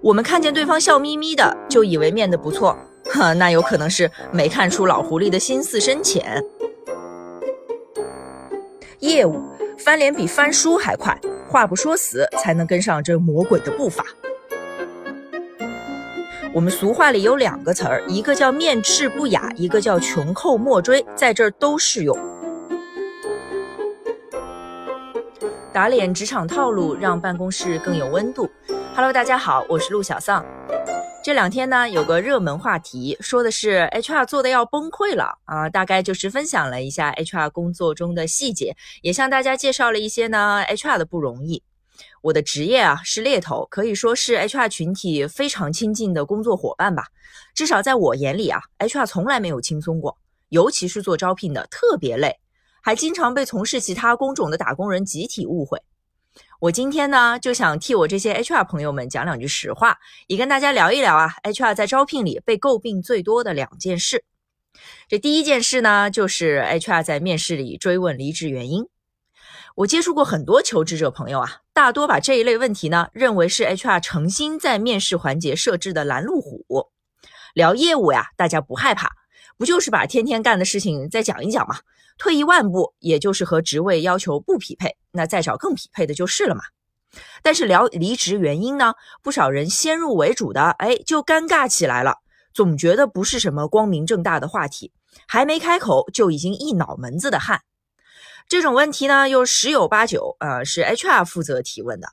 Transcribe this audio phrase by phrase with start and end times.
[0.00, 6.42] 我们看见对方笑眯眯的，就以为面的不错，呵，那有可能是没看出老狐狸的心思深浅。
[9.00, 9.42] 业务
[9.76, 14.04] 翻脸比翻书还快，话不说死才能跟上这魔鬼的步伐。
[16.54, 22.16] 我们俗话里有两个词儿，一个叫面赤不雅，一个叫穷寇莫追，在这儿都适用。
[25.72, 28.48] 打脸职场套路，让办公室更有温度。
[28.94, 30.44] Hello，大家好，我是陆小丧。
[31.22, 41.62] 这两天呢，有个热门话题，说的是 HR 做的要崩溃了啊，大概就是分享了一下 HR 工作中的细节，也向大家介绍了一些呢 HR 的不容易。
[42.22, 47.04] 我的职业啊是猎头，可以说是 HR 群体非常亲近的工作伙伴吧。
[47.54, 50.16] 至少在我眼里啊，HR 从来没有轻松过，
[50.48, 52.38] 尤其是做招聘的特别累，
[52.80, 55.82] 还经常被从事其他工种的打工人集体误会。
[56.60, 64.24] 我今天呢，就想替我这些 HR 朋友们讲两句实话，也跟大家聊一聊啊，HR 在招聘里被诟病最多的两件事。
[65.08, 68.86] 这第一件事呢，就是 HR 在面试里追问离职原因。
[69.76, 76.90] 我接触过很多求职者朋友啊，大多把这一类问题呢，认为是 HR 诚心在面试环节设置的拦路虎。
[77.54, 79.12] 聊业务呀，大家不害怕，
[79.58, 81.80] 不就是把天天干的事情再讲一讲吗？
[82.16, 86.62] 退一万步，也就是和职位要求不匹配，那再找更匹配的就是了嘛。
[87.42, 92.16] 但是聊离职原因呢，不少人先入为主的，哎，就尴尬起来了，
[92.54, 94.92] 总觉得不是什么光明正大的话题，
[95.26, 97.62] 还没开口就已经一脑门子的汗。
[98.48, 102.08] 这种问题呢，又十有八九，呃，是 HR 负责提问的，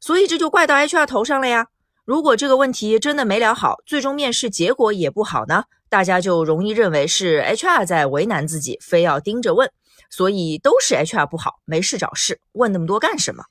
[0.00, 1.68] 所以这就怪到 HR 头上了呀。
[2.04, 5.62] 如果这个问题真的没聊好，最终面试结果也不好呢？
[5.88, 9.70] 大家就容易认为是 HR 在为难自己，非要盯着问，
[10.10, 13.44] 所以都是 HR 不好，没事找事，问那么多干什么？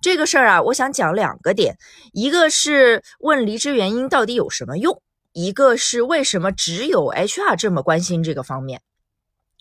[0.00, 1.76] 这个事儿啊，我想讲两个点，
[2.12, 5.02] 一个是问离职原因到底有什么用，
[5.32, 8.82] 一个是为什么只有 HR 这么关心这个方面。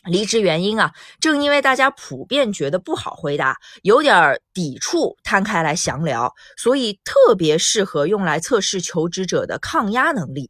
[0.06, 10.50] 离职原因啊，正因为大家普遍觉得不好回答，有点抵触，摊开来详聊，所以特别适合用来测试求职者的抗压能力。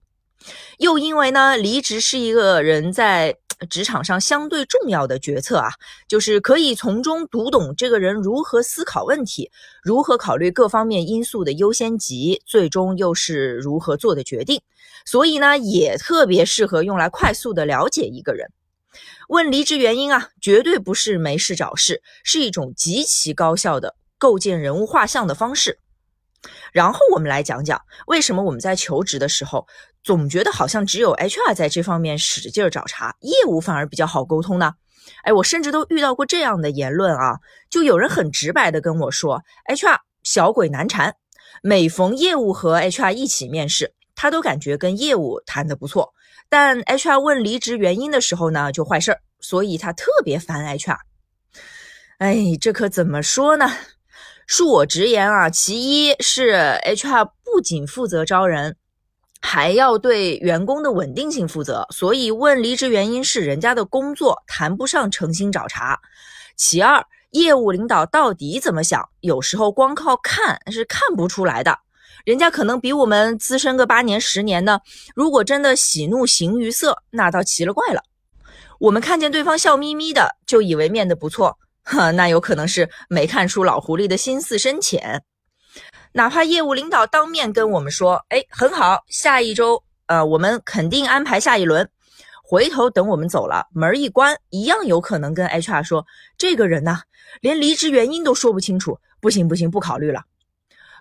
[0.79, 3.37] 又因为呢，离职是一个人在
[3.69, 5.69] 职场上相对重要的决策啊，
[6.07, 9.51] 就是可以从中读懂这个人如何思考问题，
[9.83, 14.59] 如何考虑各方面因素的优先级，最终又是如何做的决定。
[15.05, 18.49] 所以呢，也特别适合用来快速的了解一个人。
[19.29, 25.79] 问离职原因啊，绝对不是没事找事，是一种极其高效的构建人物画像的方式。
[26.71, 29.65] 然后我们来讲讲，为什么我们在求职的时候，
[30.03, 34.73] 总觉得好像只有 HR 在这方面使劲找茬，业务反而比较好沟通呢？
[35.23, 37.39] 哎，我甚至都遇到过这样的言论啊，
[37.69, 41.15] 就有人很直白的跟我说，HR 小鬼难缠，
[41.61, 46.13] 每逢业务和 HR 一起面试，他都感觉跟业务谈得不错，
[46.53, 50.99] 但 HR 问离职原因的时候呢，就坏事儿，所以他特别烦 HR。
[52.19, 53.71] 哎，这可怎么说呢？
[54.47, 58.75] 恕我直言啊，其一是 HR 不仅负责招人，
[59.41, 65.99] 还要对员工的稳定性负责，所以问离职原因是人家的工作，谈不上诚心找茬。
[66.55, 71.79] 其二，业务领导到底怎么想，有时候光靠看是看不出来的，
[72.23, 74.79] 人家可能比我们资深个八年十年呢。
[75.13, 78.01] 如果真的喜怒形于色，那倒奇了怪了。
[78.79, 81.57] 我们看见对方笑眯眯的，就以为面的不错。
[81.83, 85.21] 呵，那有可能是没看出老狐狸的心思深浅。
[86.13, 91.89] 哪怕业务领导当面跟我们说：“哎，很好，下一周，呃，我们肯定安排下一轮。”
[92.41, 96.05] 回头等我们走了，门一关，一样有可能跟 HR 说
[96.37, 97.01] ：“这个人呢，
[97.41, 100.23] 连离职原因都说不清楚，不行不行，不考虑了。”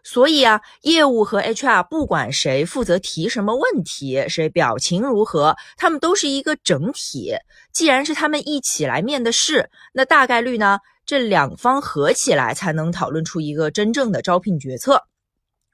[0.05, 7.35] 所以啊，业务和 HR 不管谁负责提什么问题，谁表情如何，他们都是一个整体。
[7.73, 15.05] 既然是他们一起来面的试，那大概率呢，这两方合起来才能讨论出一个真正的招聘决策。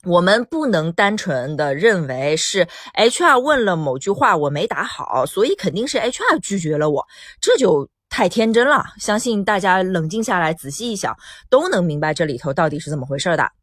[0.05, 7.05] 我们不能单纯的认为是 HR 问了某句话我没答好，所以肯定是 HR 拒绝了我，
[7.41, 8.85] 这就太天真了。
[9.01, 11.17] 相信大家冷静下来仔细一想，
[11.51, 13.58] 都能明白这里头到底是怎么回事的。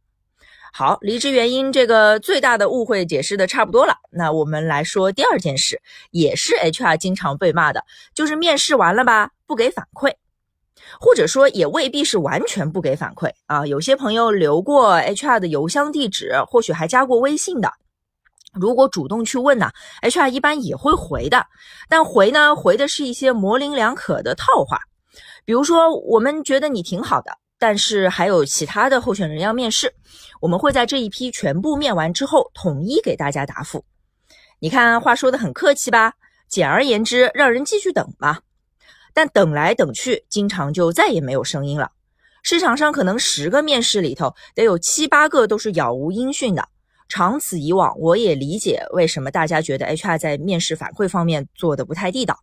[0.78, 5.82] 好，离职原因这个最大的误会解释的差不多了，那我们来说第二件事，
[6.12, 10.14] 也是 HR 经常被骂的，就是面试完了吧，不给反馈，
[11.00, 13.66] 或者说也未必是完全不给反馈啊。
[13.66, 17.72] 有些朋友留过 HR 的邮箱地址，或许还加过微信的，
[18.52, 21.46] 如果主动去问呢，HR 一般也会回的，
[21.88, 24.82] 但回呢，回的是一些模棱两可的套话，
[25.46, 27.32] 比如说我们觉得你挺好的。
[27.66, 29.96] 但是还有其他的候选人要面试，
[30.40, 33.84] 我们会在这一批全部面完之后，统一给大家答复。
[34.60, 36.14] 你看，话说的很客气吧？
[36.48, 38.42] 简而言之，让人继续等吧。
[39.16, 41.90] 但等来等去，经常就再也没有声音了。
[42.44, 46.70] 市场上可能十个面试里头，得有七八个都是杳无音讯的。
[47.10, 52.42] 长此以往，我也理解为什么大家觉得 HR 在面试反馈方面做的不太地道。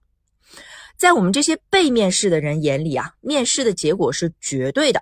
[0.98, 5.00] 在我们这些被面试的人眼里啊，面试的结果是绝对的。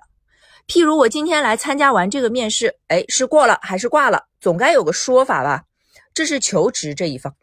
[0.70, 5.64] 譬如我今天来参加完这个面试，哎，是过了还是挂了，总该有个说法吧？
[6.14, 7.34] 这是求职这一方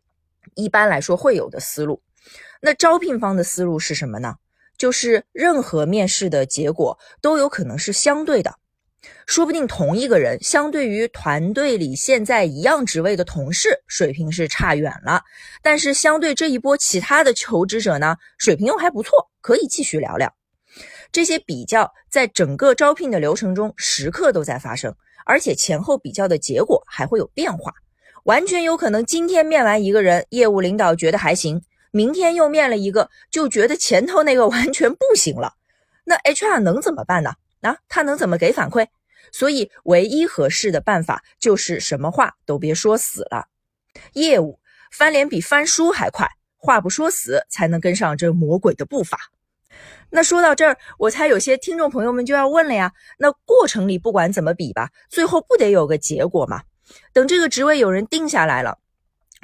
[0.55, 2.01] 一般来说会有的思路。
[2.61, 4.35] 那招聘方的思路是什么呢？
[4.77, 8.55] 就是任何面试的结果都有可能是相对的。
[9.25, 15.21] 说不定同一个人，相对于团队里现在一样职位的同事，水平是差远了。
[15.61, 20.33] 但是相对这一波其他的求职者呢，水平又还不错，可以继续聊聊。
[21.11, 24.95] 这些比较在整个招聘的流程中时刻都在发生，
[25.25, 27.73] 而且前后比较的结果还会有变化，
[28.23, 31.61] 完全有可能今天面完一个人，业务领导觉得还行，
[31.91, 35.53] 明天又面了一个，就觉得前头那个完全不行了。
[36.03, 37.33] 那 HR 能怎么办呢？
[37.61, 38.87] 啊，他能怎么给反馈？
[39.31, 43.47] 所以，唯一合适的办法就是什么话都别说死了。
[44.13, 44.59] 业务
[44.91, 49.17] 翻脸比翻书还快，话不说死才能跟上这魔鬼的步伐。
[50.09, 56.61] 那说到这儿，我猜有些听众朋友们就要问了呀：那过程里不管怎么比吧，最后不得有个结果吗？
[57.13, 58.77] 等这个职位有人定下来了，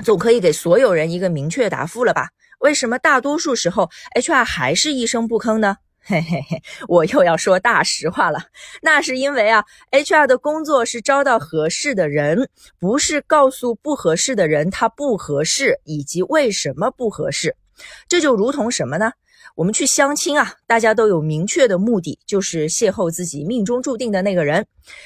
[0.06, 2.30] 总可以给所有人一个明确答复了吧？
[2.60, 5.78] 为什么大多数时候 HR 还是一声不吭呢？
[6.06, 8.40] 嘿嘿嘿，我又要说大实话了。
[8.82, 17.56] 那是因为啊，HR 的工作是招到合适的人，不是告诉不合适的人他不合适以及为什么不合适。
[18.10, 19.14] 这就如同什么呢？
[19.56, 24.66] 我们去相亲啊，大家都有明确的目的，就是邂逅自己命中注定的那个人。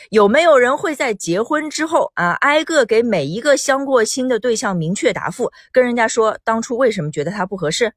[0.09, 7.93] 有没有人会在结婚之后啊，挨个给每一个相过亲的对象明确答复，跟人家说当初为什么觉得他不合适？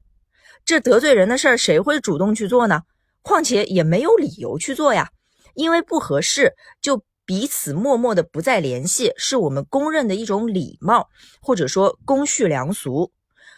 [0.65, 2.81] 这得罪人的事儿，谁会主动去做呢？
[3.21, 5.09] 况且也没有理由去做呀，
[5.53, 11.07] 因为不合适就彼此默默的不再联系，是我们公认的一种礼貌，
[11.41, 13.09] 或者说公序良俗。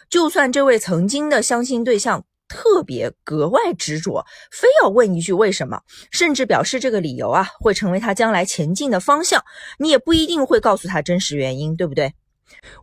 [0.08, 9.44] 就算这位曾经的相亲对象特别格外执着，非要问一句为什么，甚至表示这个理由啊会成为他将来前进的方向，
[9.76, 12.14] 你也不一定会告诉他真实原因，对不对？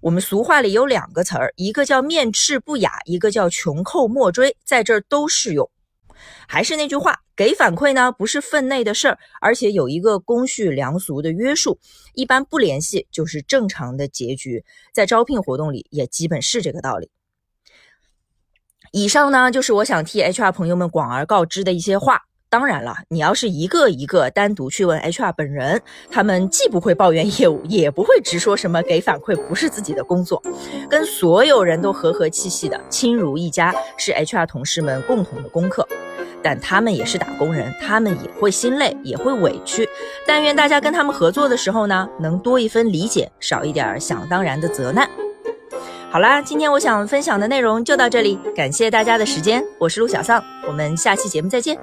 [0.02, 5.72] 我们俗话里有两个词儿，一个叫面斥不雅，一个叫穷寇莫追，在这儿都适用。
[6.50, 11.80] 还是那句话，给反馈呢不是分内的事儿，而且有一个公序良俗的约束，
[12.14, 14.66] 一般不联系就是正常的结局。
[14.92, 17.10] 在招聘活动里也基本是这个道理。
[18.92, 22.22] 以上呢就是我想替 HR 朋友们广而告之的一些话。
[22.50, 30.44] 当然了，你要是一个一个单独去问 HR 本人，他们既不会抱怨业务，也不会直说什么给反馈不是自己的工作，
[30.90, 35.88] 跟所有人都和和气气的，亲如一家，是 HR 同事们共同的功课。
[36.44, 39.88] 但他们也是打工人，他们也会心累，也会委屈。
[40.28, 45.10] 但愿大家跟他们合作的时候呢，能多一分理解，少一点想当然的责难。
[46.12, 51.80] 好啦，今天我想分享的内容就到这里，感谢大家的时间，我是陆小丧，我们下期节目再见。